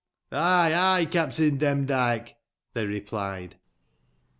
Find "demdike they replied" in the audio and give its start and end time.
1.59-3.57